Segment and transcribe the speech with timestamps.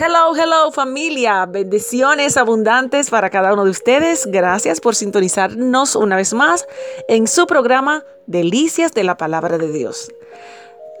[0.00, 4.26] Hello, hello familia, bendiciones abundantes para cada uno de ustedes.
[4.26, 6.68] Gracias por sintonizarnos una vez más
[7.08, 10.08] en su programa Delicias de la Palabra de Dios.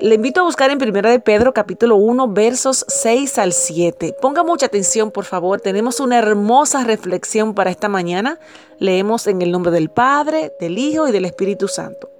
[0.00, 4.16] Le invito a buscar en 1 de Pedro capítulo 1 versos 6 al 7.
[4.20, 5.60] Ponga mucha atención, por favor.
[5.60, 8.40] Tenemos una hermosa reflexión para esta mañana.
[8.80, 12.10] Leemos en el nombre del Padre, del Hijo y del Espíritu Santo.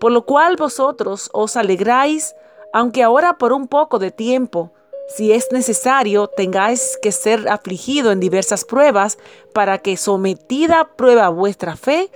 [0.00, 2.34] Por lo cual vosotros os alegráis,
[2.72, 4.72] aunque ahora por un poco de tiempo,
[5.08, 9.18] si es necesario, tengáis que ser afligido en diversas pruebas,
[9.52, 12.10] para que sometida a prueba vuestra fe,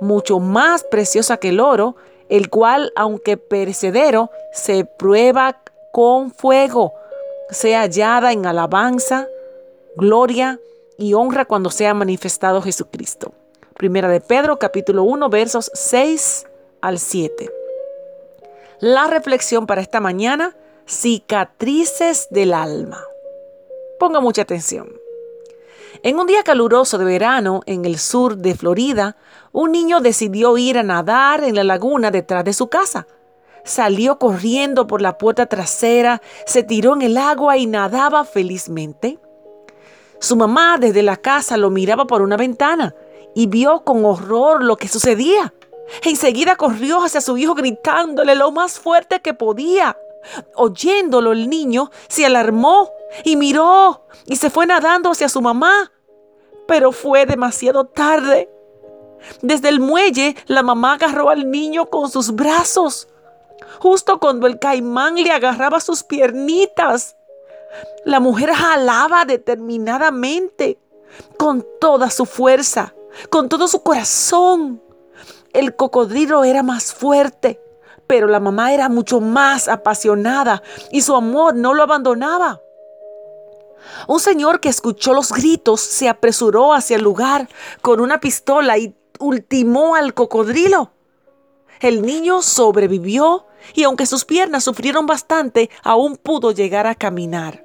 [0.00, 1.96] mucho más preciosa que el oro,
[2.28, 5.62] el cual, aunque perecedero, se prueba
[5.92, 6.92] con fuego,
[7.50, 9.26] sea hallada en alabanza,
[9.96, 10.60] gloria
[10.98, 13.32] y honra cuando sea manifestado Jesucristo.
[13.74, 16.46] Primera de Pedro capítulo 1 versos 6
[16.80, 17.50] al 7.
[18.80, 20.56] La reflexión para esta mañana,
[20.86, 23.02] cicatrices del alma.
[23.98, 24.92] Ponga mucha atención.
[26.02, 29.16] En un día caluroso de verano en el sur de Florida,
[29.52, 33.06] un niño decidió ir a nadar en la laguna detrás de su casa.
[33.64, 39.18] Salió corriendo por la puerta trasera, se tiró en el agua y nadaba felizmente.
[40.18, 42.94] Su mamá desde la casa lo miraba por una ventana
[43.34, 45.54] y vio con horror lo que sucedía.
[46.02, 49.96] Enseguida corrió hacia su hijo gritándole lo más fuerte que podía.
[50.54, 52.90] Oyéndolo el niño se alarmó
[53.24, 55.92] y miró y se fue nadando hacia su mamá.
[56.66, 58.50] Pero fue demasiado tarde.
[59.42, 63.08] Desde el muelle la mamá agarró al niño con sus brazos,
[63.78, 67.16] justo cuando el caimán le agarraba sus piernitas.
[68.04, 70.78] La mujer jalaba determinadamente,
[71.36, 72.94] con toda su fuerza,
[73.30, 74.82] con todo su corazón.
[75.52, 77.60] El cocodrilo era más fuerte,
[78.06, 82.60] pero la mamá era mucho más apasionada y su amor no lo abandonaba.
[84.08, 87.48] Un señor que escuchó los gritos se apresuró hacia el lugar
[87.82, 90.90] con una pistola y ultimó al cocodrilo.
[91.80, 97.64] El niño sobrevivió y aunque sus piernas sufrieron bastante, aún pudo llegar a caminar.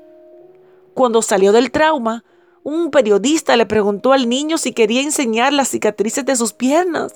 [0.94, 2.24] Cuando salió del trauma,
[2.64, 7.14] un periodista le preguntó al niño si quería enseñar las cicatrices de sus piernas.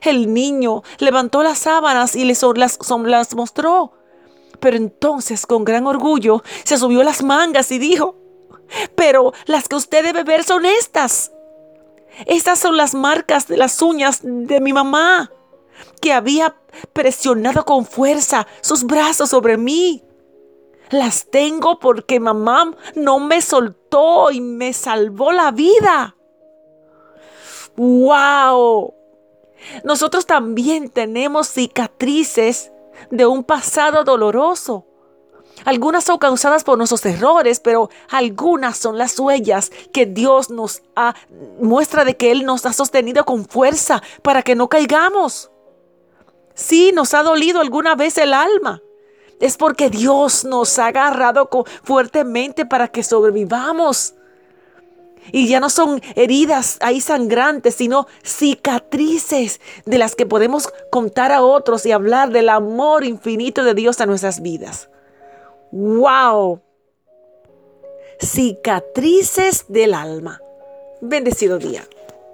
[0.00, 3.92] El niño levantó las sábanas y les las, mostró.
[4.60, 8.16] Pero entonces, con gran orgullo, se subió las mangas y dijo,
[8.94, 11.32] pero las que usted debe ver son estas.
[12.26, 15.30] Estas son las marcas de las uñas de mi mamá,
[16.00, 16.54] que había
[16.92, 20.04] presionado con fuerza sus brazos sobre mí.
[20.90, 26.16] Las tengo porque mamá no me soltó y me salvó la vida.
[27.76, 28.94] ¡Wow!
[29.84, 32.72] Nosotros también tenemos cicatrices
[33.10, 34.86] de un pasado doloroso.
[35.64, 41.14] Algunas son causadas por nuestros errores, pero algunas son las huellas que Dios nos ha,
[41.60, 45.50] muestra de que Él nos ha sostenido con fuerza para que no caigamos.
[46.54, 48.82] Sí, nos ha dolido alguna vez el alma.
[49.40, 51.48] Es porque Dios nos ha agarrado
[51.82, 54.14] fuertemente para que sobrevivamos.
[55.30, 61.42] Y ya no son heridas ahí sangrantes, sino cicatrices de las que podemos contar a
[61.42, 64.88] otros y hablar del amor infinito de Dios a nuestras vidas.
[65.70, 66.60] ¡Wow!
[68.20, 70.40] Cicatrices del alma.
[71.00, 71.84] Bendecido día.